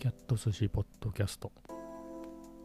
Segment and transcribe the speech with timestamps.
[0.00, 1.52] キャット寿司ポッドキャスト。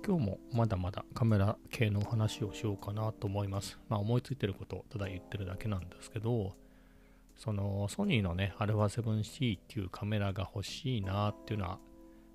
[0.08, 3.78] 今日もまだまだカメラ系の話をしようかなと思います。
[3.90, 6.56] まあ思いついてることをただ言ってるだけなんですけど
[7.36, 11.80] そのソニーのね α7C っていうカメラが欲しいなっていうのは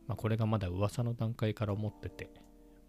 [0.06, 2.30] まあこれがまだ噂の段階から思ってて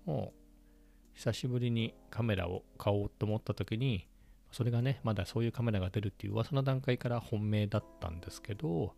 [0.04, 4.06] もう久しぶりにカメラを買おうと思った時に
[4.52, 8.96] それがねまだそういうカメラが出るっていう噂の段階から本命だったんですけど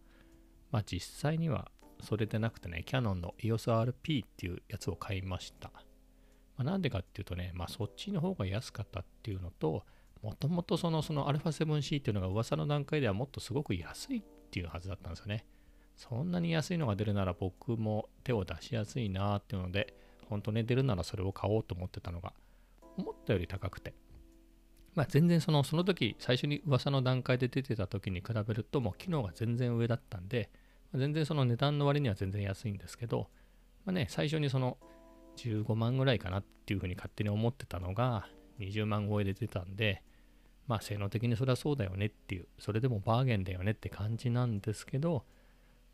[0.72, 1.70] まあ実際には
[2.02, 5.72] それでなくてね、キャノンの EOSRP っていうやつを買いました。
[6.58, 9.86] まあ、なんでかっていうとね、まあそっちの方が安かったっていうのと、
[10.22, 15.46] もともとそのその α7C っていうのが噂の段階ではもっとすごく安いっていうはずだったんですよね。
[15.96, 19.96] そんなに安いのが出るなら僕も手を出しやすいなーっていうので、
[20.30, 22.34] 本当ね、出るならそれを買おうと思ってたのが、
[22.98, 23.94] 思ったより高くて。
[24.96, 30.50] まあ全然その、その時、最初に噂の段階で出てた時に比べると、もう機能が全然上だったんで、
[30.96, 33.30] 全然その値段の割には全然安いんですけど、
[33.86, 34.78] まあね、最初にその
[35.38, 38.28] 15万ぐらいかなっていうふうに勝手に思ってたのが
[38.60, 40.04] 20万超えで出たんで、
[40.68, 45.26] まあ性能的にそれはそうだよねっていう、それでもバーゲンだよねって感じなんですけど、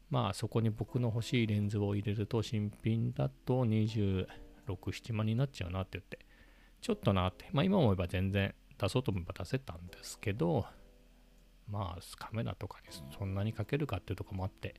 [0.09, 4.27] まあそこに僕の欲しいレンズを入れると新品だと26、
[4.67, 6.19] 7万になっちゃうなって言って、
[6.81, 10.65] ちょっとなって、まあ今思えば全然出そうと思えば出せたんですけど、
[11.67, 14.75] まあカメラとかにそんなにかけるかっていうとこもあって、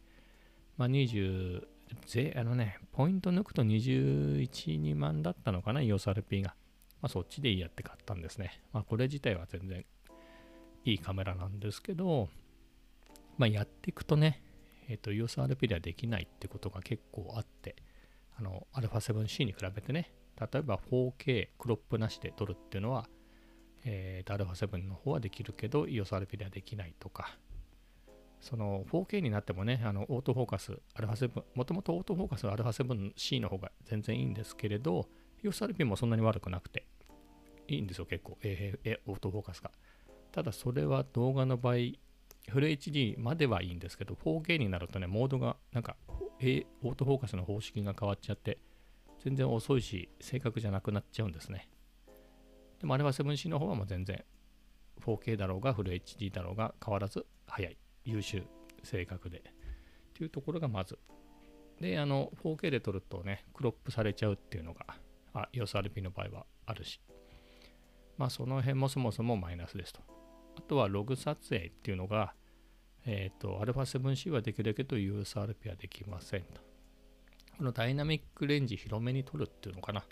[0.80, 1.62] まあ、20、
[2.06, 4.48] ぜあのね、ポイント抜くと21、
[4.80, 6.54] 2万だったのかな、EOSRP が。
[7.02, 8.62] まあ、そっちでいいやって買ったんですね。
[8.72, 9.84] まあ、これ自体は全然
[10.86, 12.30] いいカメラなんですけど、
[13.36, 14.42] まあ、やっていくとね、
[14.88, 17.76] えっ、ー、と、EOSRP ではできないってことが結構あって、
[18.38, 23.06] あの、α7C に比べてね、例えば 4K クロップなしで撮るっていうのは、
[23.84, 27.36] えー、と α7 の方はできるけど EOSRP ではできないとか、
[28.40, 35.08] その 4K になってもね、あのオートフォーカス、α7、もともとオートフォーカスは α7C の方が全然いいんですけれど、
[35.44, 36.86] EOSRP もそんなに悪くなくて、
[37.68, 39.70] いいんですよ、結構、えー、えオートフォーカスが。
[40.32, 41.74] ただ、それは動画の場合、
[42.48, 45.96] フル HD まではいいんですけど、4K になるとね、モードが、なんか、
[46.40, 48.58] A、オートフォーカスの方式が変わっちゃって、
[49.22, 51.68] 全然遅いし、正確じゃなくなっちゃうんですね。
[52.80, 54.24] でも、あれは 7C の方はもう全然、
[55.02, 57.76] 4K だろうが、フル HD だろうが変わらず速い。
[58.04, 58.44] 優秀、
[58.82, 59.38] 正確で。
[59.38, 59.42] っ
[60.14, 60.98] ていうところがまず。
[61.80, 64.86] で、あの、4K で撮るとね、クロップされちゃうっていうのが、
[65.32, 67.00] あ、EOSRP の場合はあるし。
[68.18, 70.00] まあ、その辺もそもそもマイナスですと。
[70.56, 72.34] あとはログ撮影っていうのが、
[73.06, 76.60] えっ、ー、と、α7C はできるだけど EOSRP はできませんと。
[77.56, 80.04] このダイナミックレンジ広めに撮るっていうのかな。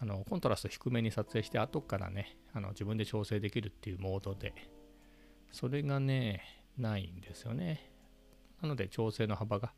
[0.00, 4.54] あのコントラスト低めに撮影して後からねあの自分で調整できるっていうモードで
[5.50, 7.91] それがねないんですよね。
[8.61, 9.73] なので調整の幅が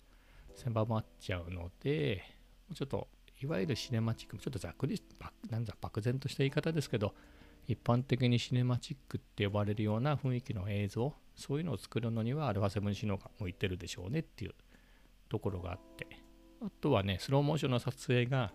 [0.55, 2.23] 狭まっちゃうので、
[2.73, 3.07] ちょっと
[3.41, 5.01] いわゆるシネマチック、ちょっとざっくり、
[5.49, 7.13] なんだ、漠然とした言い方ですけど、
[7.67, 14.55] 一般的にシネマチックって呼ばれるような雰囲気の映像、そういうのを作るのには α7C の方が向いてるでしょうねっていう
[15.29, 16.07] ところがあって、
[16.61, 18.53] あとはね、スローモーションの撮影が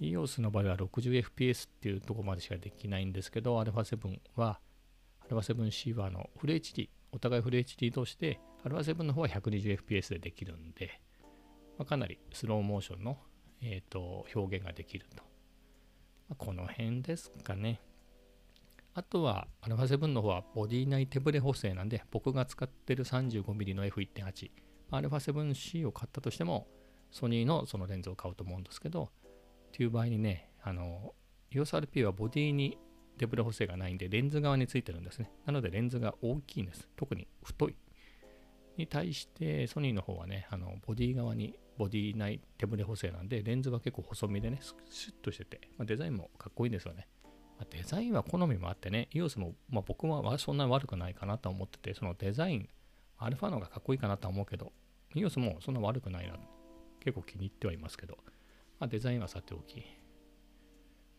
[0.00, 4.58] EOS の場合は 60fps っていうところまでしかできないんですけど、α7 は、
[5.28, 11.00] α7C はあのフル HD お互いフル HD として、α7 の方は 120fps でできるんで、
[11.78, 13.18] まあ、かなりスローモーションの、
[13.62, 15.22] えーと、表現ができると。
[16.28, 17.80] まあ、この辺ですかね。
[18.94, 26.66] あとは α7 の方はボディ内手ブレ補正なんで、僕が使ってる 35mm の F1.8、α7C を買ったとしても、
[27.10, 29.08] ソニーのそのレンズを買うと思うんですけど、っ
[29.72, 31.14] ていう場合にね、あの、
[31.52, 32.78] EOSRP はボディに
[33.17, 35.31] デブレ補正がないんで、レンズ側についてるんですね。
[35.45, 36.87] なので、レンズが大きいんです。
[36.95, 37.75] 特に太い。
[38.77, 44.59] に対して、ソニーの方はね、あのボディ側に、ボディ内手ブレ補正なんで、レンズが結構細身でね、
[44.89, 47.07] シュッとしてて、まあ、デザインもかっこいいんですよね。
[47.57, 52.69] まあ、デザインは好みもあってね、EOS も、まあ、僕はそんな悪くないかなと思ってて、そのデザイン、
[53.17, 54.73] アルファの方がかっこいいかなと思うけど、
[55.15, 56.37] EOS もそんな悪くないな。
[56.99, 58.17] 結構気に入ってはいますけど、
[58.79, 59.83] まあ、デザインはさておき、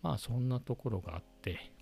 [0.02, 1.72] まあそんなところがあって、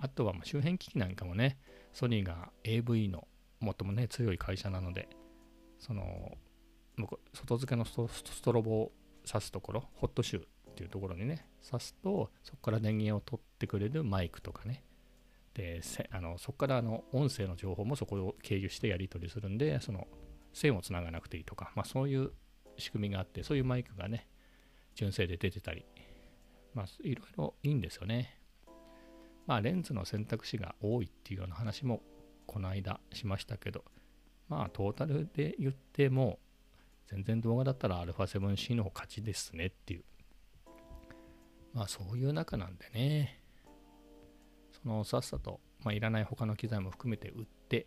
[0.00, 1.58] あとはま周辺機器なんかもね、
[1.92, 3.26] ソニーが AV の
[3.60, 5.08] 最もね、強い会社なので、
[5.78, 6.36] その、
[7.34, 8.92] 外付けのストロボを
[9.24, 14.84] 挿すところ、ホットシューっていうところにね、挿すと、そこから電源を取ってくれるマイクとかね、
[15.54, 15.80] で、
[16.12, 20.06] あのそこからあの音声の情報もそこを経由してやり取りするんで、その
[20.52, 22.30] 線をつながなくていいとか、まあそういう
[22.76, 24.28] 仕組みがあって、そういうマイクがね、
[24.94, 25.84] 純正で出てたり、
[26.74, 28.38] まあいろいろいいんですよね。
[29.48, 32.02] まあ、レンズの選択肢が多いっていうような話も
[32.46, 33.82] この間しましたけど、
[34.48, 36.38] まあ、トータルで言っても、
[37.06, 40.04] 全然動画だったら α7C の方勝ちですねっていう。
[41.72, 43.40] まあそういう中なんでね、
[44.82, 47.86] そのさっさと、まあ、いらない他の機材も含めて売って、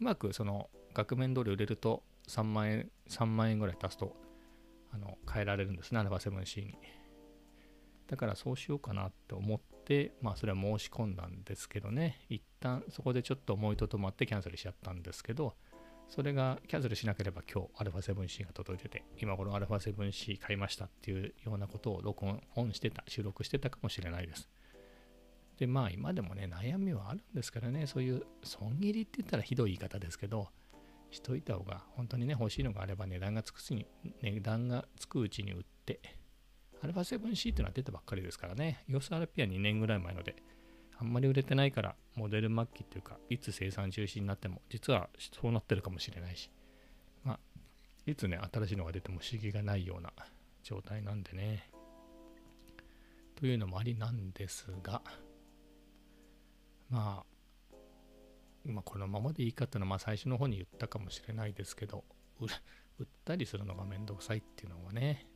[0.00, 4.14] うまくその額面通り売れると3万円、3万円ぐらい足すと、
[4.92, 6.78] あの、変えられるんですね、α7C に。
[8.06, 15.54] だからそうしようかなって思って、まあそれは申し込んだんですけどね、一旦そこでちょっと思いとどまってキャンセルしちゃったんですけど、
[16.08, 24.48] それがキャンセルしなければ今日 α7C が届いてて、今頃 α7C 買いましたっていうようなことを録音オンしてた、収録してたかもしれないです。
[25.58, 30.48] で、まあ今でもね、悩みはあるんですからね、そういう損切りって言ったらひどい言い方ですけど、
[31.10, 33.86] しといた方が、本当にね、欲しいのがあれば値段がつくに、
[34.20, 36.00] 値段がつくうちに売って、
[36.92, 40.36] α7C っていうのは出たばっかりですからね、ヨス RP は2年ぐらい前ので、
[40.98, 46.50] あんまり売れてないから、モデル末期っていうか、いつ生産中止になっても、実はそうなってるかもしれないし、
[47.24, 47.38] まあ、
[48.06, 50.12] いつね、新しいのが出ても不思議がないような
[50.62, 51.70] 状態なんでね。
[53.36, 55.02] というのもありなんですが、
[56.90, 57.34] まあ、
[58.64, 62.04] まあ、このままでいいかっていうのは、まあ、最初の方に言ったかもしれないですけど、
[62.40, 65.26] 売ったりするのがめんどくさいっていうのはね、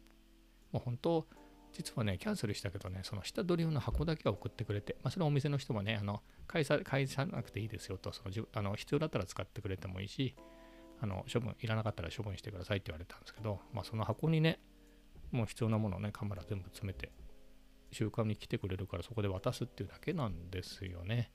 [0.73, 1.27] もう本当、
[1.73, 10.35] 実はね、キャンセルしたけどね、その下取り用の箱だけは送ってくれて、まあ、それはお店の人もね、あの返さ返さなくていいですよと、そのあの必要だったら使ってくれてもいいし、
[11.01, 14.61] あの処分、いらなかったら処分してくださいって言われたんですけど、まあ、その箱にね、
[15.31, 17.13] もう必要なものをね、カメラ全部詰めて、
[17.93, 21.31] 週刊に来てくれるからそこで渡すっていうだけなんですよね。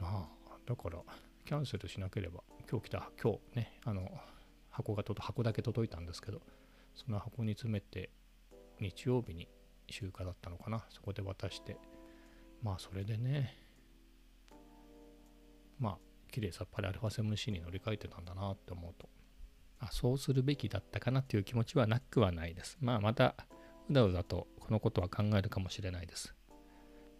[0.00, 0.98] まあ、だから、
[1.44, 4.08] キャンセルしなければ、今日来た、今日ね、あの、
[4.70, 6.42] 箱が箱だけ届いたんですけど、
[6.94, 8.10] その箱に詰めて、
[8.80, 9.48] 日曜日に
[9.88, 10.84] 集荷だったのかな。
[10.90, 11.76] そこで渡して。
[12.62, 13.56] まあそれでね。
[15.78, 15.98] まあ
[16.30, 19.08] 綺麗さっぱり α7C に乗り換えてたんだなって思うと。
[19.80, 22.78] あそうするべきだったかなっていう気持ちはなくはないです。
[22.80, 23.34] まあまた
[23.90, 26.34] うだうだとこのことは考えるかもしれないです。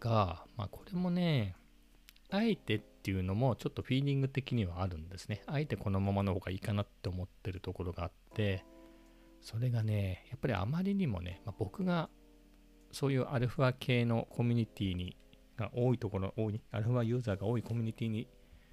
[0.00, 1.56] がまあこれもね
[2.30, 5.42] あえてっていうのもちょっとフィーリング的にはあるんですね。
[5.46, 8.64] あえてこのままの方がいいかなって思ってるところがあって
[9.42, 12.08] それがね、やっぱりあまりにもね、まあ、僕が
[12.92, 15.16] そういうアルファ系のコミュニティに
[15.56, 18.28] が多いところ、多い、アルファユーザーが多いコミュニティに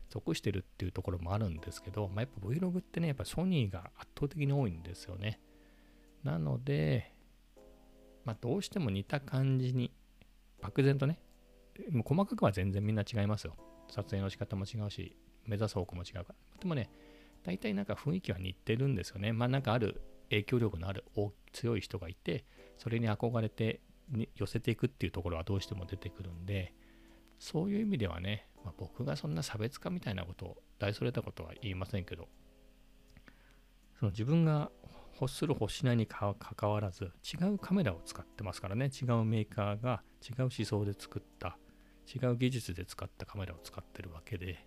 [0.10, 5.40] 属してるっていうところもあるんですけど、まあ、やっぱ Vlog ってね、やっぱソニーが圧倒的に多いんですよね。
[6.24, 7.14] なので、
[8.26, 9.92] まあ、どうしても似た感じに、
[10.62, 11.20] 漠然とね、
[11.92, 13.56] もう細かくは全然みんな違いますよ。
[13.90, 16.36] 撮影の仕方も違うし、目指す方向も違うから。
[16.60, 16.90] でもね、
[17.44, 19.32] 大体なんか雰囲気は似てるんですよね。
[19.32, 21.06] まあなんかある影響力のある
[21.54, 22.46] 強い人がいて
[22.78, 23.82] それに憧れて
[24.36, 26.74] 寄せていくっていうところはどうしても出てくるんで
[27.40, 32.28] そういう意味ではね、まあ、僕がそんな差別化みたいなことを大それたことは言いませんけど
[34.00, 34.72] その自分が
[35.22, 41.58] 欲する欲しないにかかわらず違うカメラを使ってますからね違うメーカーが違う思想で作った
[42.08, 44.66] 違う技術で使ったカメラを使ってるわけで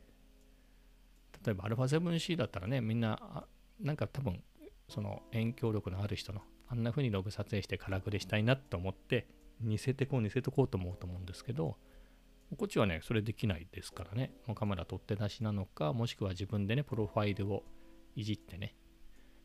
[1.45, 3.47] 例えば α7C だったらねみんな
[3.81, 4.43] なんか多分
[4.89, 9.27] その影響力のある人のあんな風にログ撮影してカラクリしたいなと思って
[9.61, 11.77] 似せてこう似せてこうと思うと思うんですけど
[12.57, 14.33] こっちはねそれできないですからね。
[14.47, 17.63] もうカメラ取って出しなのかもしくは自分でねプロファイルを
[18.15, 18.75] いじってね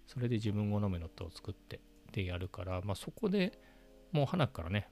[0.07, 1.79] それで自分好みの音を作って
[2.11, 3.57] でやるからまあそこで
[4.11, 4.89] もう花からね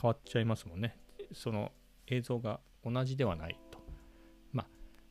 [0.00, 0.98] 変わっちゃいますもんね。
[1.32, 1.72] その
[2.06, 3.58] 映像が同じではない。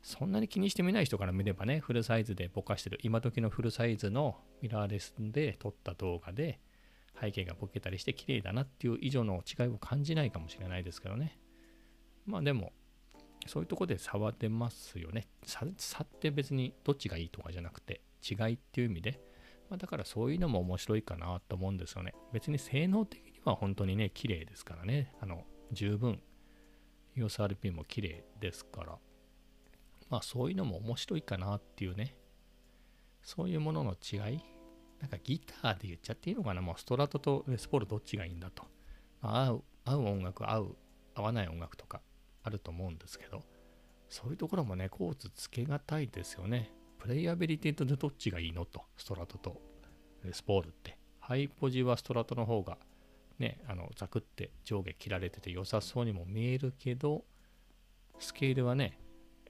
[0.06, 6.60] そんなに気にしてみない人から見ればね、フルサイズでぼかしてる、今時のフルサイズのミラーレスで撮った動画で、
[7.20, 11.40] 背景がボケたりして綺麗だなっていう以上の違いを感じないかもしれないですけどね。
[12.28, 12.72] まあでも、
[13.48, 15.28] そういうとこで差は出ますよね。
[15.44, 15.66] 差
[16.04, 19.20] って別にどっちがいいとかじゃなくて、違いっていう意味で、
[19.72, 22.14] まあ、だからそういうのも面白いかなと思うんですよね。
[22.32, 25.16] 別に性能的には本当にね、綺麗ですからね。
[25.20, 26.22] あの、十分、
[27.18, 29.00] EOSRP も綺麗ですから。
[30.10, 32.16] まあそういうのも面白いかなっていうね、
[33.22, 34.40] そういうものの違い、
[35.00, 38.64] なんかギターで言っちゃっていいのかな、もうストラトとレスポールどっちがいいんだと。
[39.22, 40.78] まあ、合う、合う音楽、合う、
[41.16, 42.02] 合わない音楽とか
[42.44, 43.44] あると思うんですけど、
[44.10, 46.72] そういうところもね、コーツつけがたいですよね。
[47.00, 49.62] プレイアビリティとどっちがいいのと、ストラトと
[50.24, 50.98] レスポールって。
[51.20, 52.78] ハイポジはストラトの方が
[53.40, 57.26] ね、あのザクって上下切られてて良さそうにも見えるけど、
[58.20, 59.00] スケールはね、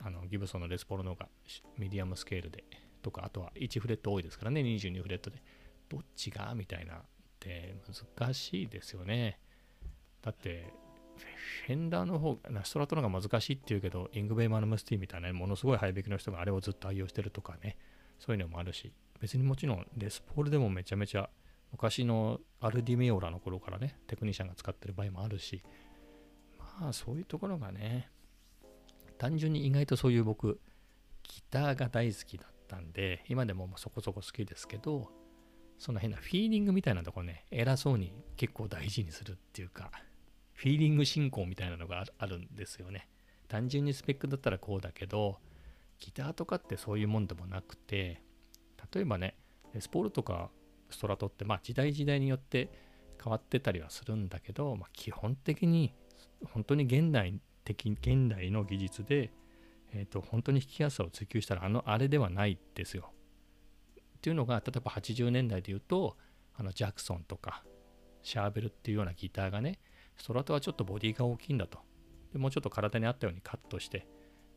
[0.01, 1.29] あのギブソンのレスポールの方が
[1.77, 2.63] ミディアムスケールで
[3.01, 5.41] とかあとは1フレット多いですからね22フレットで。
[5.87, 6.53] どっちが？
[6.55, 6.95] みたいな。
[6.95, 6.97] っ
[7.39, 7.75] て
[8.17, 9.39] 難しいですよね。
[10.23, 10.73] だって
[11.67, 17.77] フェンダーの方がストラトの方が難しいっていうけどイングヴェイマルムスティーンみたいな、ね、ものすごいハイベキの人があれをずっと愛用してるとかね。
[18.19, 21.29] そういうのもあるし、別にもちろんレスポールでもめちゃめちゃ
[21.71, 25.61] 昔のアルディメオラの頃からね、テクニシャンが使ってる場合もあるし、
[26.79, 28.09] まあそういうところがね、
[29.17, 30.59] 単純に意外とそういう僕、
[31.23, 35.09] ギターが大好きだったんで、今でもそこそこ好きですけど、
[35.77, 39.91] その変なフィーリングみたいなとこね、偉そうに結構大事にするっていうか、
[40.53, 43.09] フィーリング進行みたいなのがあるんですよね。
[43.47, 45.39] 単純にスペックだったらこうだけど、
[45.99, 48.21] ギターとかってそういうもんでもなくて、
[48.93, 49.35] 例えばね、
[49.79, 50.49] スポールとか
[50.89, 52.69] ストラトって、まあ時代時代によって
[53.21, 55.93] 変わってたりはするんだけど、まあ、基本的に
[56.51, 59.31] 本当に現代的、現代の技術で、
[59.93, 63.11] えーと、本当に弾きやすさを追求したらあのあれではないですよ。
[64.17, 66.17] っていうのが例えば80年代で言うと
[66.55, 67.63] あのジャクソンとか
[68.23, 69.79] シャーベルっていうようなギターがね
[70.17, 71.77] ストラトはちょっとボディが大きいんだと
[72.33, 74.07] でもうちょっと体に合ったようにカットして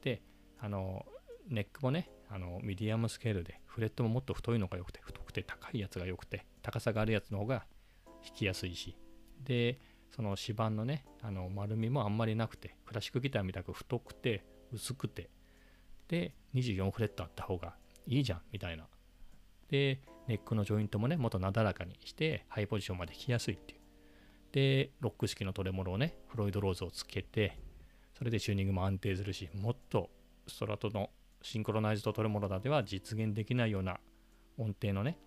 [0.03, 0.23] で
[0.59, 1.05] あの
[1.49, 7.67] ネックもねあのミディアムスケールでフレットももっと太いのが良くて太くて高いやつが良くて高さがあるやつの方が
[8.25, 8.97] 弾きやすいし
[9.45, 9.79] で
[10.15, 15.31] その指板のねあの丸みもあんまりなくてクラシックギターみたく太くて薄くて。
[16.09, 17.75] で24フレットあった方が
[18.07, 18.87] いいじゃんみたいな。
[19.69, 23.81] でネックのジョイントもねもっとなだらかにしてハイポジションまで弾きやすいっていう。
[24.53, 27.59] でロック式のトレモロをねフロイドローズをつけて
[28.17, 30.09] それでチューニングも安定するしもっと
[30.47, 31.11] ストラトの
[31.43, 34.01] シンクロナイズドトレモロだでは実現できないような
[34.57, 35.19] 音程のね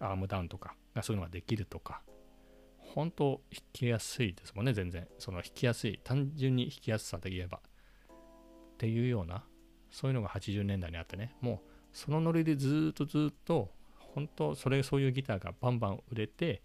[0.00, 2.02] アームダウンとかがそういうのができるとか。
[2.94, 5.06] 本当弾きやすいですもんね全然。
[5.18, 7.58] その弾きやすい単純に弾きやすさで言えば。
[7.58, 7.62] っ
[8.78, 9.44] ていうような
[9.90, 11.36] そういうのが80年代にあってね。
[11.40, 16.62] もうそのノリでずっとずっと本当それそういうギターがバンバン売れて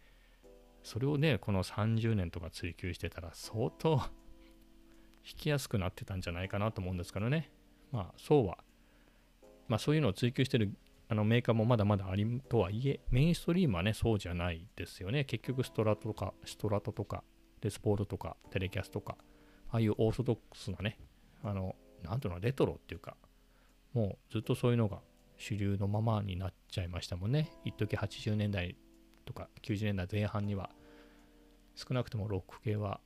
[0.83, 4.09] それをねこの30年とか追求してたら相当弾
[5.23, 7.51] きやすくなってたんじゃないかなと思うんですけどね。
[7.91, 8.57] まあそうは。
[9.67, 10.71] まあそういうのを追求してる
[11.07, 15.23] あのメーカーもまだまだありとはいえメインストリームはねそうじゃないですよね。
[15.25, 17.23] 結局ストラトとかストラトとか
[17.61, 19.17] デスポールとかテレキャスとか
[19.69, 20.97] ああいうオーソドックスなね
[21.43, 23.15] あのなんていうのレトロっていうか
[23.93, 24.99] もうずっとそういうのが
[25.37, 27.51] 主流のままになっちゃいましたもんね。
[27.63, 28.75] 一時80年代
[29.25, 30.71] とか90年代前半には
[31.75, 32.99] 少なくともロック系は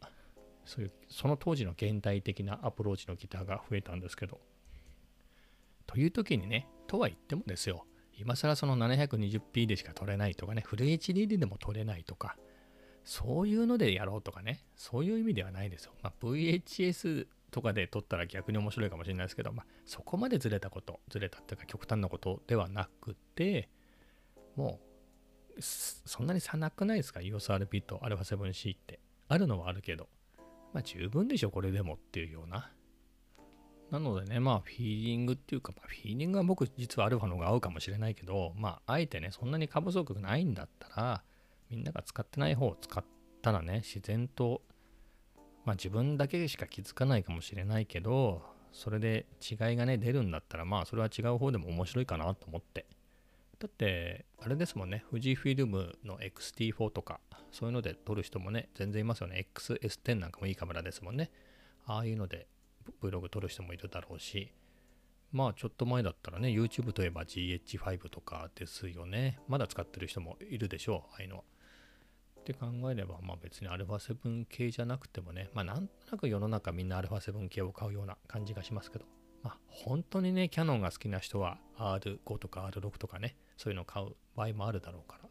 [0.64, 4.40] そういうその当時の現代的なアプローチのギターが増えたんですけど。
[5.86, 7.84] という時にねとは言ってもですよ
[8.20, 12.36] 今更その 720p でしか撮れないとかねフル HD でも撮れないとか
[13.04, 23.70] そういうのでやろうとかねそういう意味ではないですよ、まあ、VHS とかで撮ったら逆に面白いかもしれないですけど、まあ、そこまでずれたこと、ずれたっていうか極端なことではなくて、
[24.56, 24.80] も
[25.58, 29.00] う、そんなに差なくないですか ?EOSRP と α7C って。
[29.28, 30.10] あるのはあるけど、
[30.74, 32.72] まあ十分でしょ、これでもっていうような。
[33.92, 41.24] なのでね、まあフィーリングっていうか、まあ、フィーリングは僕実はアルファの方が合うかもしれないけど、まああえてね、そんなに過不足がないんだったら、
[41.70, 43.04] みんなが使ってない方を使っ
[43.42, 44.62] たらね、自然と
[45.66, 48.42] まあ自分だけしか気づかないかもしれないけど、
[48.72, 52.86] それで違いがね、出るんだったら、まあそれは違う方でも面白いかなと思って。
[53.60, 57.20] だって、あれですもんね、富士フィルムの XT4 とか、
[57.52, 59.48] そういうので撮る人もね、全然いますよね。
[59.54, 61.30] XS10 なんかもいいカメラですもんね。
[61.86, 62.48] ああいうので
[63.02, 64.52] Vlog 撮る人もいるだろうし、
[65.32, 69.40] まあちょっと前だったらね、YouTube といえば GH5 とかですよね。
[69.48, 71.44] まだ使ってる人もいるでしょう、ああいうのは。
[72.40, 79.06] って考えれば、まあ別に α7 系じゃなくてもね、まあなんとなく世の中みんな α7 系を買うような感じがしますけど、
[79.44, 85.29] まあ本当にね、キャノンが好きな人は R5 とか R6 とかね、そういうのを買う場合もあるだろうから、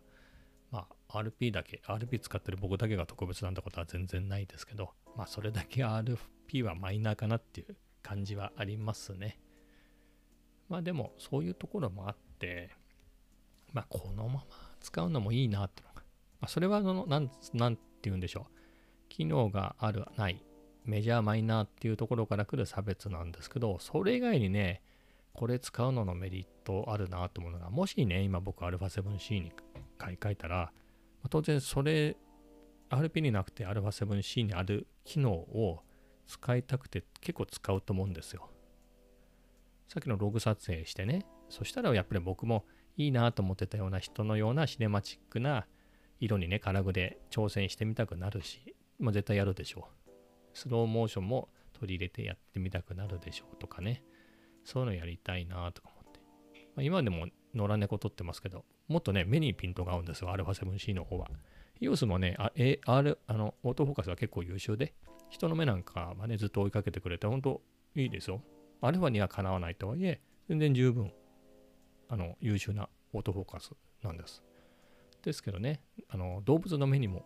[1.09, 9.39] RP だけ、RP 使ってる僕だけが特別なんてことは全然ないですけど、まあそれだけ RP はマイナーかなっていう感じはありますね。
[10.69, 12.71] まあでもそういうところもあって、
[13.73, 14.45] まあこのまま
[14.81, 15.99] 使うのもいいなってのが
[16.41, 18.53] まあ、それはのなん、なんて言うんでしょう。
[19.09, 20.45] 機能がある、ない、
[20.85, 24.83] メジャー、マイナーっていうところから来る差別なんですけど、それ以外にね、
[25.33, 29.53] これ使うののメリットあるなと思うのが、もしね、今僕 α7C に
[29.97, 30.73] 買い替えたら、
[31.29, 32.17] 当然それ、
[32.91, 35.81] RP になくて α7C にある機能を
[36.27, 38.51] 使いたくて結構使うと思うんですよ。
[39.89, 42.65] さっきのログ撮影してね、そしたらやっぱり僕も
[42.97, 45.67] いいなと思ってたような人のようなシネマチックな
[46.21, 50.11] 色にね、金具で挑戦してみたくなるし、まあ、絶対やるでしょう。
[50.53, 54.03] スローモーションも取り入れてやってみたくなるでしょうとかね。
[54.65, 56.21] そういうのやりたいなとか思って。
[56.75, 61.31] まあ、今でも野良猫撮ってますけど、もっとね、目にピントが合うんですよ、α7C の方は。
[61.81, 62.51] EOS もね、あ
[62.87, 64.95] R、あの、オートフォーカスは結構優秀で、
[65.31, 67.61] 人の目なんかはね、ずっと追いかけてくれて、本当
[67.95, 68.43] いいですよ。
[68.81, 71.13] アルファにはかなわないとはいえ、全然十分
[72.09, 74.43] あの優秀なオートフォーカスなんです。
[75.23, 77.25] ですけどね、あの動物の目にも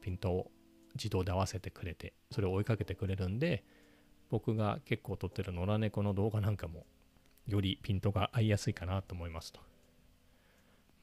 [0.00, 0.50] ピントを
[0.94, 3.64] 自動で合わせてくれて、それを追いかけてくれるんで、
[4.30, 6.86] 僕が結構撮ってる野良猫の動画なんかも、
[7.46, 9.60] よりピントが合いやすいかなと思いますと。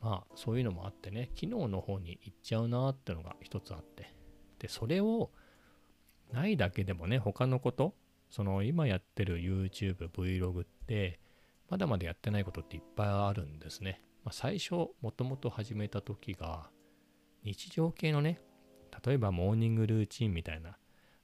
[0.01, 4.13] まあ、そういうのもあってね、機能の方に行っちゃうなってのが一つあって。
[4.59, 5.31] で、それを
[6.31, 7.93] ないだけでもね、他のこと、
[8.29, 11.19] その今やってる YouTube、Vlog って、
[11.69, 14.01] まだまだやってないことっていっぱいあるんですね。
[14.23, 16.69] まあ、最初、もともと始めた時が、
[17.43, 18.41] 日常系のね、
[19.05, 20.71] 例えばモーニングルーチンみたいな、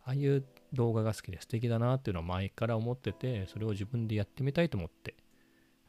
[0.03, 5.15] ああいう動画が好きで素敵だなっていうのを前から思ってて、それを自分でやってみたいと思って、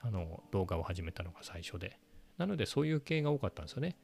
[0.01, 1.99] あの、動画を始めたのが最初で。
[2.39, 3.97] なので、そういう系が多かったんですよね。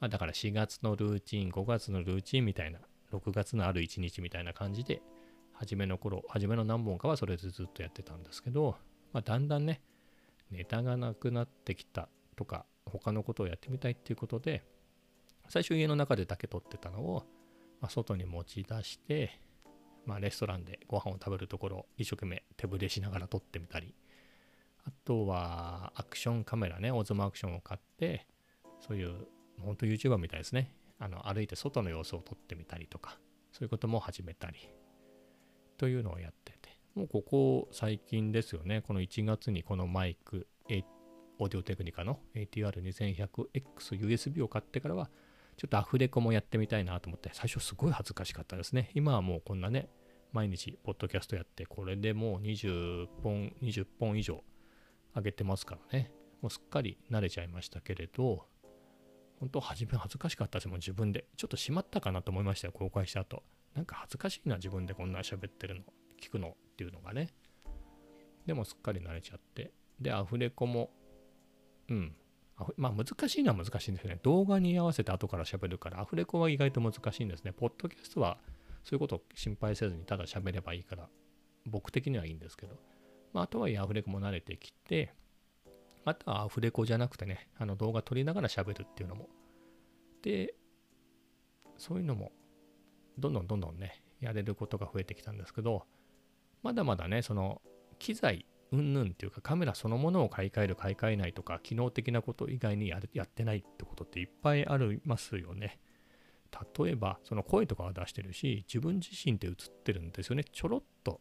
[0.00, 2.80] まあ、だから4月のルーチン、5月のルーチンみたいな、
[3.12, 5.00] 6月のある1日みたいな感じで、
[5.54, 8.76] 初めの頃、初めの何本かはそれでずっとやってたんですけど、
[9.12, 9.80] まあ、だんだんね、
[10.50, 14.64] ネタがなくなってきたとか、他のことをやってみたいっていうことで、
[15.48, 17.24] 最初家の中でだけ撮ってたのを、
[17.80, 19.40] まあ、外に持ち出して、
[20.04, 23.94] まあ、レストランでご飯を食べるところを一生懸命手ぶれしながら撮ってみたり、
[24.86, 28.26] あとはアクションカメラね、オズモアクションを買って、
[28.80, 29.26] そういう、
[29.58, 30.72] 本当 YouTuber みたいですね。
[30.98, 33.18] あの歩いて外の様子を撮ってみたりとか、
[33.52, 34.56] そういうことも始めたり、
[35.76, 40.46] というのをやってて、もうここ最近ですよね、この1月にこのマイク、
[41.38, 45.10] オーディオテクニカの ATR2100X USB を買ってからは、
[45.56, 48.90] ちょっとアフレコもやってみたいなと思って、最初すごい恥ずかしかったですね。
[48.94, 49.90] 今はもうこんなね、
[50.32, 54.44] 毎日ポッドキャストやって、これでもう20本、20本以上
[55.16, 56.12] 上げてますからね。
[56.42, 58.46] もうすっかり慣れちゃいましたけれど、
[59.40, 61.26] 本当初め恥ずかしかったですもん、自分で。
[61.36, 63.42] ちょっとしまったかなと思いましたよ、公開した後。
[63.74, 65.82] なんか恥ずかしいな、自分でこんな喋ってるの、
[66.20, 67.30] 聞くのっていうのがね。
[68.46, 69.72] でもすっかり慣れちゃって。
[70.00, 70.90] で、アフレコも、
[71.88, 72.16] うん、
[72.76, 74.20] まあ難しいのは難しいんですよね。
[74.22, 77.52] 動画に合わせて後から喋るから、アフレコは意外と難しいんですね。
[77.52, 78.38] ポッドキャストは
[78.84, 81.08] そういうことを心配せずにただ喋ればいいから、
[81.66, 82.78] 僕的にはいいんですけど、
[83.36, 85.12] まあ、とはいえアフレコも慣れてきて、
[86.06, 89.28] あとはアフレコじゃなくてね、あの動画撮りながら喋るっていうのも。
[90.22, 90.54] で、
[91.76, 92.32] そういうのも、
[93.18, 95.84] どんどんどんどんね、やれることが増えてきたんですけど、
[96.62, 97.60] まだまだね、その
[97.98, 105.78] 機材うんぬんっていうかカメラそのものを買い替える買い替えないとか機能的なこと以外にややってないってことっていっぱいありますよね。
[106.78, 110.44] 例えばその声とかは出してるし自分自身って映ってるんですよね。
[110.44, 111.20] ちょろっと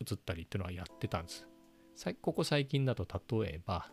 [0.00, 1.49] 映ったりっていうのはやってたんです。
[2.20, 3.06] ここ最近だと
[3.40, 3.90] 例えば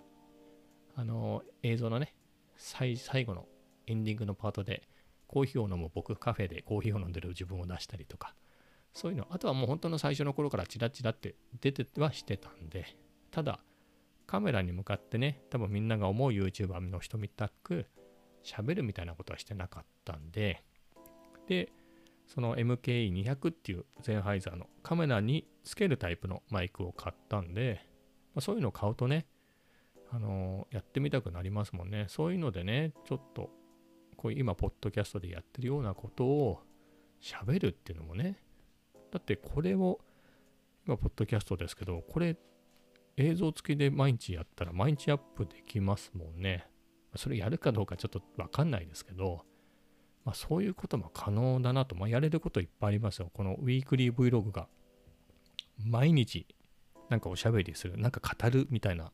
[0.96, 2.14] あの映像のね
[2.56, 3.46] 最後の
[3.86, 4.88] エンディングのパートで
[5.28, 8.34] コーヒーを飲む僕カフェでコーヒーを飲んでる自分を出したりとか
[8.98, 12.98] そういうの、あとはもう本当の最初の頃からチラチラって出てはしてたんで、
[13.30, 13.60] ただ、
[14.26, 17.86] カメラに向かってね、多分みんなが思う YouTuber の人みたく
[18.44, 20.64] 喋るみたいなことはしてなかったんで、
[21.48, 21.72] で、
[22.26, 27.88] その MKE200 っていうゼンハイザーのカメラにつけるタイプのマイクを買ったんで、
[28.38, 29.26] まあ、そういうのを買うとね、
[30.12, 32.06] あのー、やってみたくなりますもんね。
[32.08, 33.50] そういうのでね、ちょっと、
[34.16, 36.60] こう今、ポッドキャストでやってるようなことを
[37.20, 38.38] 喋るっていうのもね、
[39.12, 40.02] だってこれを、
[40.86, 42.38] 今、ポッドキャストですけど、これ、
[43.16, 46.70] 映像付きで毎日やったら毎日アップできますもんね。
[47.16, 49.46] それやるかどうかちょっとわかんないですけど、
[50.26, 53.32] まあ、そういうことも可能だなと、まあ、やれることいっぱいありますよ。
[53.34, 54.68] このウィークリー Vlog が
[55.84, 56.46] 毎日
[57.10, 59.12] なんかおしゃべりする、なんか語るみたいな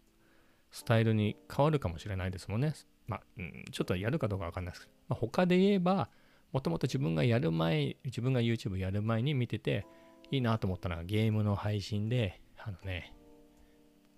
[0.71, 2.73] スタイルに変わるかもしれないですもんね。
[3.07, 6.09] まあ、うん、ちょっとやるかどうかわかんないですけど、まあ、他で言えば、
[6.51, 9.85] もともと自分がやる前、自分が YouTube やる前に見てて、
[10.31, 13.13] いいなと思ったのがゲームの配信で、あのね、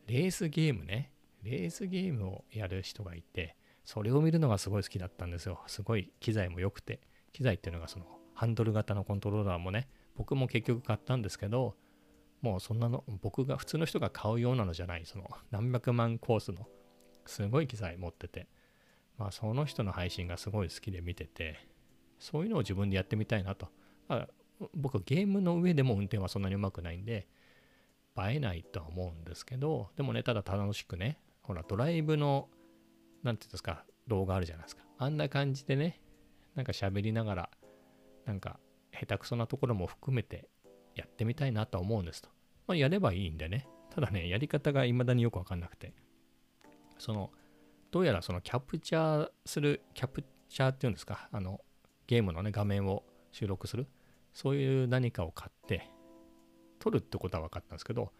[0.08, 1.12] レースゲームね、
[1.44, 5.62] レースゲームをやる人がいて、それを見るのがすごい好きだったんですよ。
[5.68, 7.02] すごい機材も良くて、
[7.34, 11.76] 機材っていうのがそのハンドル型のコントローラーもね、僕も結局買ったんですけど、
[12.42, 16.68] もうそんなの、僕が普通の人が買うようなのじゃない、その何百万コースの
[17.26, 18.48] すごい機材持ってて、
[19.18, 21.68] まあその人の配信がすごい好きで見てて、
[22.20, 23.70] そういうのを自分でやってみたいなと。
[24.08, 24.28] あ、
[24.74, 27.28] 僕ゲームの上でも運転はそんなにうまくないんで、
[28.18, 32.50] 映えないとは思うんですけど、でもね、ただ楽しくね、ほら、ドライブの、
[33.24, 34.84] なんていうんですか、動画あるじゃないですか。
[34.98, 36.02] あんな感じでね、
[36.56, 37.50] なんか喋りながら、
[38.26, 38.60] なんか
[38.92, 40.48] 下手くそなところも含めて
[40.96, 42.30] やってみたいなと思うんですと。
[42.68, 43.68] まあ、やればいいんでね。
[43.90, 45.94] ただね、やり方が未だによくわかんなくて。
[46.98, 47.32] その、
[47.92, 51.62] どうやらそのキャプチャーする、キャプチャーっていうんですか、あの、
[52.08, 53.88] ゲームのね、画面を収録する、
[54.34, 55.90] そういう何かを買って、
[56.80, 58.12] 撮るってことは分かったんですけど、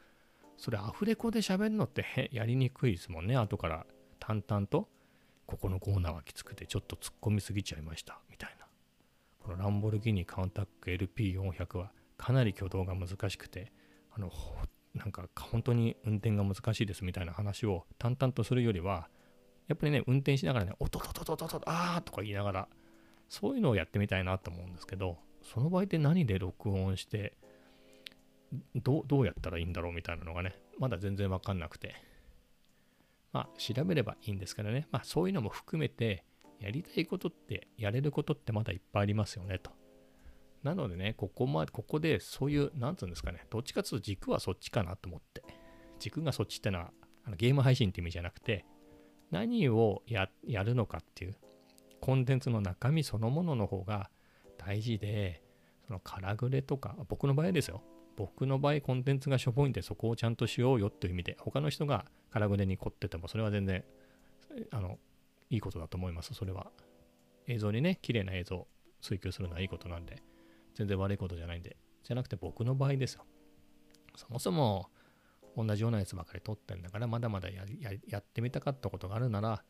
[0.58, 3.86] それアフレコで喋るのって やりにくいですもんね、後から
[4.20, 4.90] 淡々と、
[5.46, 8.68] ここのコーナーはきつくてちょっと突っ込みすぎちゃいました、みたいな。
[9.40, 13.72] このランボルギーニカウンタック LP400 はかなり挙動が難しくて、
[14.12, 14.32] あの、
[14.94, 19.10] なんか本当に運転が難しいですみたいな話を淡々とするよりは、
[19.68, 22.68] やっぱりね、運転しながらね、おとととととと、あーとか言いながら、
[23.30, 27.38] そういうのをやってみたいなと思うんですけど、その場合って何で録音して、
[28.76, 31.96] どどうやったらいいんだろうみたいなのがね、まだ全然わかんなくて、
[33.34, 36.24] まあ、調べればいいんですけどね、まあ、そういうのも含めて、
[36.60, 39.72] やりたいことって、やれることってまだいっぱいありますよねと。
[40.66, 45.44] なのでね、ここまで、ここでそういう、なんつうんですかね、どっちかというと軸はそっちかなと思って。
[46.00, 46.92] 軸がそっちってのは、
[47.24, 48.66] あのゲーム配信って意味じゃなくて、
[49.30, 50.28] 何をや
[50.64, 51.36] るのかっていう、
[52.02, 54.10] コンテンツの中身そのものの方が
[54.58, 55.44] 大事で、
[55.86, 57.84] その空ぐれとか、僕の場合ですよ。
[58.16, 63.84] 僕の場合、コンテンツがしょぼいんで、そこをちゃんとしようよという意味で、他の人が空ぐれに凝ってても、それは全然、
[64.72, 64.98] あの、
[65.52, 66.34] いいことだと思います。
[66.34, 66.72] それは。
[67.48, 68.68] 映像にね、綺麗な映像を
[69.02, 70.24] 追求するのはいいことなんで。
[70.76, 71.78] 全然悪いことじゃないんで。
[72.04, 73.26] じゃなくて僕の場合ですよ。
[74.16, 74.90] そもそも
[75.58, 77.64] 同じようなやつばかり撮ってんだから、まだまだや
[78.08, 79.64] やってみたかったことがあるなら、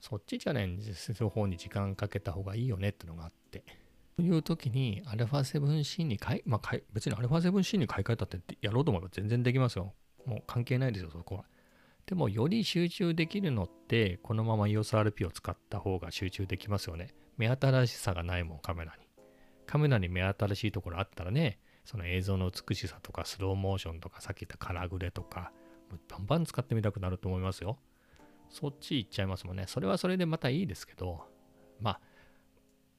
[0.00, 3.64] そっちチャレンジする方に時間かけた方がいいよねってのがあって。
[4.16, 9.94] という時に α7C に買い、まあ、別に α7C に買い替えたってやろうと思えば全然できますよ。
[10.26, 11.44] もう関係ないですよ、そこは。
[12.06, 17.14] でも、より集中できるのって、このまま EOSRP を使った方が集中できますよね。
[17.36, 19.06] 目新しさがないもん、カメラに。
[19.70, 25.52] カメラに目新しいところあったらね、その映像の美しさとかスローモーションとかさっき言ったカラグレとか、
[26.08, 27.78] バンバン使ってみたくなると思いますよ。
[28.48, 29.66] そっち行っちゃいますもんね。
[29.68, 31.24] それはそれでまたいいですけど、
[31.78, 32.00] まあ、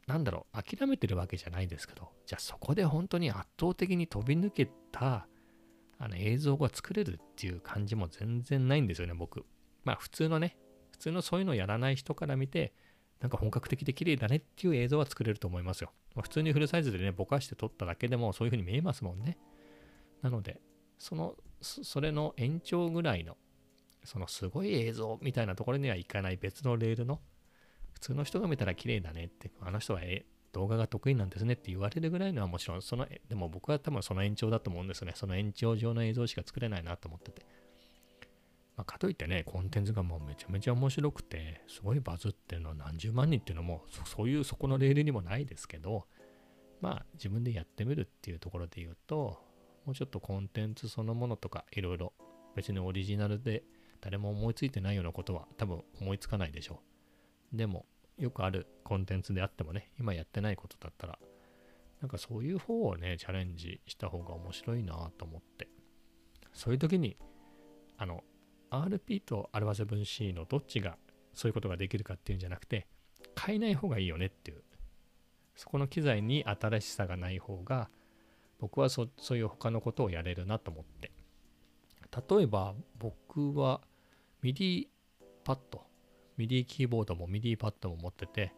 [0.07, 5.27] なんだろう、諦めてるわけじゃないですけど、じゃあそこで本当に圧倒的に飛び抜けた
[5.97, 9.45] あの映像が作れるっていう感じも全然ないんですよね、僕。
[9.83, 10.57] まあ普通のね、
[10.91, 12.73] 普通のそういうのをやらない人から見て、
[13.21, 15.91] なんか本格的で綺麗だねっていう映像は作れると思いますよ。
[16.15, 19.37] ま、普通にフルサイズでね、ぼかして撮っただけでもそういう風に見えますもんね。
[20.23, 20.59] なので、
[20.97, 23.37] その、それの延長ぐらいの、
[24.03, 27.21] そのすごい映像みたいなところにはいかない別のレールの、
[27.93, 30.01] 普通の人が見たら綺麗だねって、あの人は
[30.51, 35.13] 動画が得意なんですねって言われるぐらいのはもちろん、その、でも僕は多分その延長だと思うんですね。
[35.15, 37.45] その延長上の映像しか作れないなと思ってて。
[38.75, 46.07] まあ、かといってね、コンテンツがもうめちゃめちゃ面白くて、すごいバズってるのは何十万人っていうのも、そういうそこのレールにもないですけど、
[46.79, 49.37] まあ自分でやってみるっていうところで言うと、
[49.85, 52.13] もうちょっとコンテンツそのものとかいろいろ
[52.55, 53.63] 別にオリジナルで
[53.99, 56.81] 誰も思いついてないようなことは多分思いつかないでしょ
[57.53, 57.57] う。
[57.57, 57.85] でも
[58.17, 61.19] よくあるコンテンツであってもね、今やってないことだったら、
[62.01, 65.67] なんかそういう方をね、チャレンジした方が面白いなと思って、
[66.53, 67.17] そういう時に、
[67.97, 68.23] あの、
[68.71, 70.97] RP と α7C のどっちが
[71.33, 72.87] そういうことができるかっていうんじゃなくて、
[73.39, 74.63] 変えない方がいいよねっていう。
[75.55, 77.89] そこの機材に新しさがない方が、
[78.59, 81.11] 僕はそそういう他のことをやれるなと思って。
[82.35, 83.81] 例えば、僕は
[84.41, 84.87] MIDI
[85.43, 85.83] パッド、
[86.37, 88.53] MIDI キーボードも MIDI パッドも持ってて、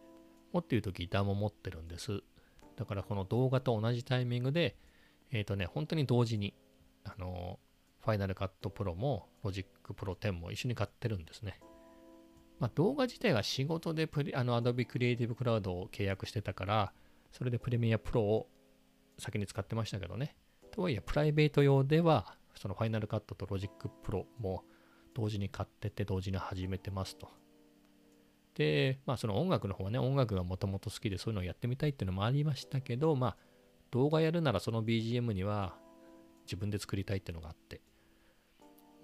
[0.51, 2.21] 持っているとギターも持ってるんです。
[2.75, 4.75] だからこの動画と同じタイミングで、
[5.31, 6.53] えっ、ー、とね、本当に同時に、
[7.03, 7.59] あの
[8.03, 11.59] ファイナルカットプロもロジックプロ10も一緒に買ってるんですね。
[12.59, 16.93] まあ、動画自体は仕事でプリあの Adobe Creative Cloud を契約してたから、
[17.31, 18.47] それでプレミアプロを
[19.17, 20.35] 先に使ってましたけどね。
[20.71, 24.63] とはいえ、プライベート用では、そのファイナルカットとロジックプロも
[25.13, 27.29] 同時に買ってて、同時に始めてますと。
[28.55, 33.37] で、まあその音楽の方はね、音楽がもともと好きでそういうのをやってみたいっていうのもありましたけど、まあ
[33.91, 35.75] 動画やるならその BGM には
[36.45, 37.81] 自分で作りたいっていうのがあって、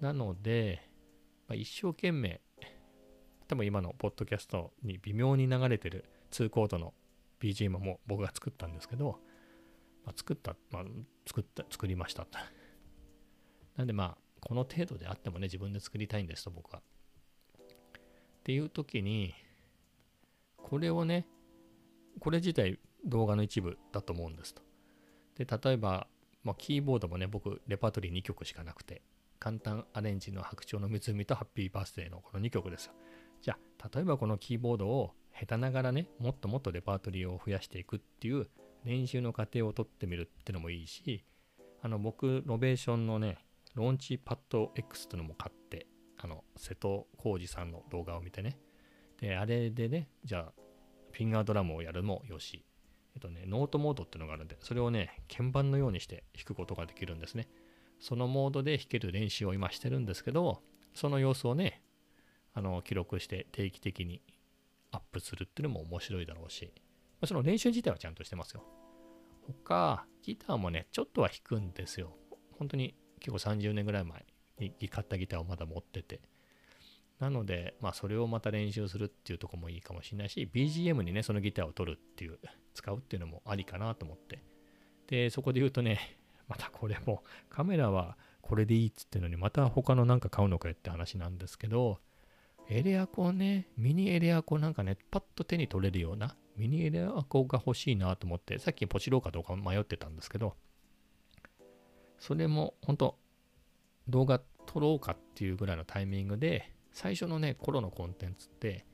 [0.00, 0.82] なので、
[1.46, 2.40] まあ、一生懸命、
[3.48, 6.94] 多分今のポッドキャストに微妙に流れてる2コードの
[7.40, 9.18] BGM も僕が作ったんですけど、
[10.04, 10.84] まあ、作った、まあ、
[11.26, 12.26] 作った、作りました。
[13.76, 16.80] なんでまあ、この程度であってもね、自分で作りたいんですと、僕は。
[16.80, 19.34] っていう時に、
[20.56, 21.26] これをね、
[22.20, 24.62] これ自体動画の一部だと思うんですと。
[25.34, 26.08] で、例えば、
[26.42, 29.02] まあ、キーボードもね、僕、レパートリー2曲しかなくて、
[29.40, 32.92] 簡単アレンジの白鳥の湖とハッピーバースデーのこの2曲ですよ。
[33.40, 38.48] じゃあ、例えばこのキーボードを下手ながらね、もっともっとレパートリーを増やしていくっていう
[38.84, 41.24] 練習の過程を取ってみるってのもいいし、
[41.82, 43.38] あの、僕、ロベーションのね、
[43.74, 45.86] ローンチパッド X っていうのも買って、
[46.18, 48.58] あの、瀬戸康史さんの動画を見てね。
[49.18, 50.52] で、あれでね、じゃあ、
[51.12, 52.66] フィンガードラムをやるもよし、
[53.14, 57.48] えっとね、ノートモードっていうのがあるんで、それをね、鍵盤のようにして弾くことができるんですね。
[58.00, 60.62] そのモードで弾ける練習を今してるんですけど、
[60.94, 61.82] その様子をね、
[62.52, 64.22] あの記録して定期的に
[64.90, 66.72] アップするっていうのも面白いだろうし、
[67.24, 68.64] その練習自体はちゃんとしてますよ。
[69.64, 72.16] 他、ギターもね、ちょっとは弾くんですよ。
[72.58, 74.24] 本当に結構30年ぐらい前
[74.58, 76.20] に買ったギターをまだ持ってて。
[77.18, 82.38] なので、まあそれをまた練習するっていうとこもいいかもしれないし、BGM にね、そのギターを取るっていう、
[82.72, 84.42] 使うっていうのもありかなと思って。
[85.06, 86.19] で、そこで言うとね、
[86.50, 92.00] またこれもカメラはこれでいいっつってのにまた他のなんか買うのかよって話なんですけど、
[92.68, 100.56] エレアコね、ミニエレアコなんかね、パッと手に取れるようなミニエレアコが欲しいなと思って、さっきポチろうかどうか迷ってたんですけど、
[102.18, 103.18] それも本当
[104.08, 108.84] 動画撮ろうかっていうぐらいのタイミングで、最初のね、頃のコンテンツって、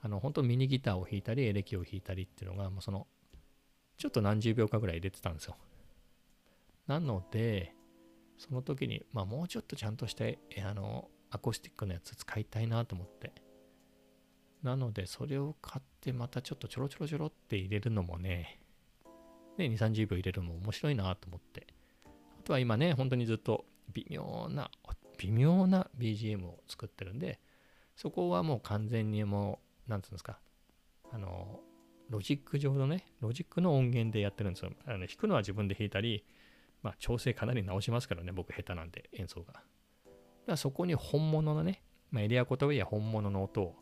[0.00, 3.06] あの、本当ミニギターを弾いたり、エレキを弾いたりっていうのが、もうその、
[3.98, 5.56] ちょっと何十秒かぐらい入れてたんですよ。
[6.86, 7.74] なので、
[8.38, 13.32] その時に、まあもうちょっとちゃんとして、あの、アコースティックのやつ使いたいなと思って。
[14.62, 18.60] なので、それを買ってまたちょっとちょろちょろちょろって入れるのもね、
[19.58, 21.66] ね、2、30秒入れるのも面白いなと思って。
[22.04, 24.70] あとは今ね、本当にずっと微妙な、
[25.18, 27.40] 微妙な BGM を作ってるんで、
[27.96, 30.38] そこはもう完全にもう、なんつうんですか、
[31.12, 31.60] あの、
[32.10, 34.72] ロジック上のね、ロジックの音源でやってるんですよ。
[34.84, 36.24] あの弾くのは自分で弾いたり、
[36.86, 39.54] まあ調整かなり直しますからね、僕下手なんで演奏が。
[39.54, 39.62] だか
[40.46, 43.74] らそこに本物のね、まあ、エリアコトウェイや本物の音を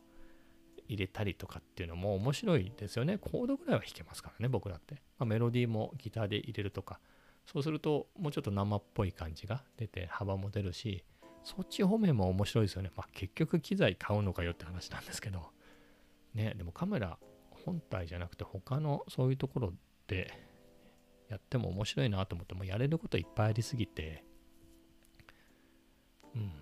[0.89, 3.19] 入れたりとかっていうのも面白いですよね。
[3.19, 4.95] コードぐらいは弾けますからね、僕だって。
[5.19, 6.99] まあ、メロディーもギターで入れるとか。
[7.45, 11.05] そうすると、もうちょっと生っぽい感じが出て、幅も出るし、
[11.43, 12.91] そっち方面も面白いですよね。
[12.97, 15.51] まあ、結局機材買うのかよって話なんですけど。
[16.33, 17.19] ね、でもカメラ
[17.65, 19.73] 本体じゃなくて他のそういうところ
[20.07, 20.33] で
[21.35, 24.25] やっても面白いなと思ってもやれることいっぱいありすぎて
[26.35, 26.53] うん、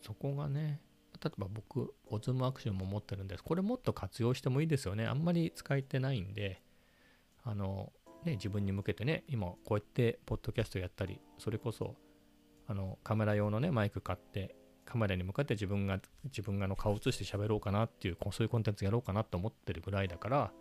[0.00, 0.80] そこがね、
[1.22, 3.42] 例えば僕、オズムアクションも持ってるんです。
[3.42, 5.06] これもっと活用してもいいですよね。
[5.06, 6.62] あんまり使えてないんで、
[7.44, 7.92] あの、
[8.24, 11.96] ね、自分に向けてね、今こうやってポッドキャストやったり、それこそ、
[12.66, 14.54] あの、カメラ用のね、マイク買って、
[14.84, 20.52] カメラに向かって自分が、自分がの顔を映して喋ろうかなっていう、そういうコンテンツやろうかなと思ってるぐらいだから、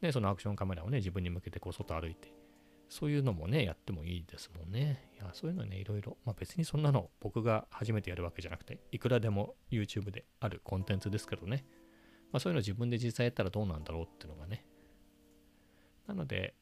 [0.00, 2.32] ね、そのアクションカメラをね、自分に向けてこう外歩いて
[2.92, 5.08] そういうのもね、やってもいいですもんね。
[5.14, 6.18] いや、そういうのね、いろいろ。
[6.26, 11.64] まあ別にそんなの僕が初めてやるわけじゃなくて、いくらでも YouTube であるコンテンツですけどね。
[12.32, 14.66] まあそういうの自分で実際やったらどうなんだろうっていうのがね。
[16.06, 16.54] なので、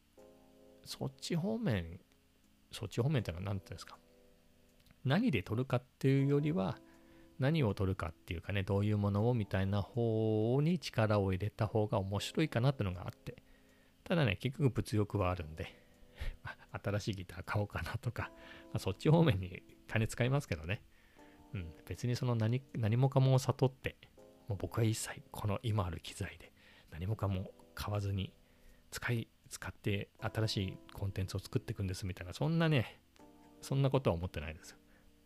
[0.84, 1.98] そっち方面、
[2.70, 3.98] そっち方面ってのは何て言うんですか。
[5.04, 6.78] 何で撮るかっていうよりは、
[7.40, 13.42] 何を撮るかっていうかね、どういうものをみたいな方に力を入れた方が面白いかなってのがあって。
[14.04, 15.79] ただね、結局物欲はあるんで、
[16.84, 18.30] 新しいギター買おうかなとか、
[18.66, 20.82] まあ、そっち方面に金使いますけどね。
[21.52, 23.96] うん、別にその何何もかもを悟って、
[24.48, 26.52] もう僕は一切この今ある機材で
[26.90, 28.32] 何もかも買わずに
[28.90, 33.00] 使い、使って新しいコンテンツを作っていくんですみたいな、そんなね、
[33.62, 34.76] そんなことは思ってないですよ。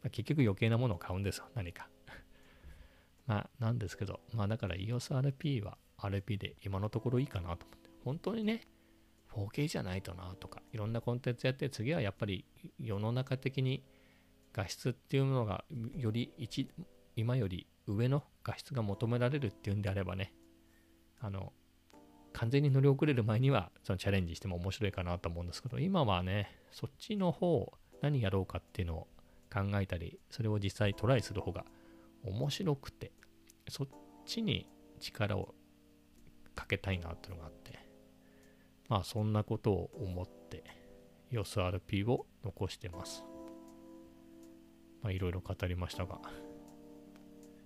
[0.03, 1.89] まあ、結局余計なものを買うんですよ、何か。
[3.27, 7.91] まあ、なんですけど、まあだから EOSRP は RP で今のところいいかなと思って。
[8.05, 8.67] 本当にね、
[9.35, 12.45] 4K じゃないとなとか、いろんなコンテンツやって、次はやっぱり
[12.79, 13.85] 世の中的に
[14.53, 15.65] 画質っていうものが
[15.97, 16.71] より一
[17.17, 20.33] 今より上の画質が求められるっていうんであればね、
[21.21, 21.53] あの、
[22.33, 29.09] 完全に乗り遅れる前にはそのチャレンジしても面白いかなと思うんですけど、今はね、そっちの方、何やろうかっていうのを
[29.53, 31.65] 考えたり、それを実際トライする方が
[32.25, 33.13] 面白くて、
[33.69, 33.89] そっ
[34.27, 34.67] ちに
[35.01, 35.55] 力を
[36.55, 37.79] かけたいなっていうのがあって、
[38.89, 40.65] まあそんなことを思って
[41.33, 43.25] EOSRP を残してます。
[45.03, 46.21] まあいろいろ語りましたが、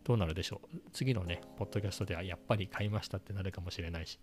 [0.05, 0.79] どうなるでしょう。
[0.93, 4.19] 次のね、ポッドキャストではやっぱり買いましたってなるかもしれないし、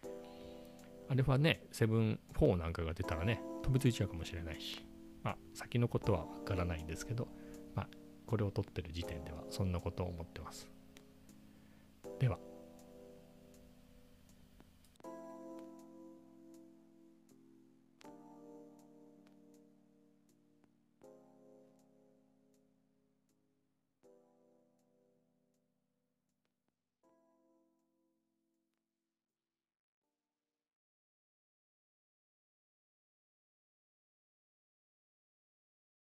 [1.07, 4.85] あれはね、7-4なんかが出たらね、飛びついちゃうかもしれないし、
[5.23, 7.27] まあ先のことはわからないんですけど、
[7.75, 7.89] まあ
[8.25, 10.69] これを撮ってる時点ではそんなことを思ってます。
[12.19, 12.39] では。